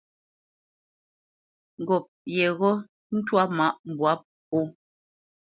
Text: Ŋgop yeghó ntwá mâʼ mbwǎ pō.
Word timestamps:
Ŋgop 1.81 2.05
yeghó 2.35 2.71
ntwá 3.17 3.43
mâʼ 3.57 3.75
mbwǎ 3.91 4.11
pō. 4.47 4.59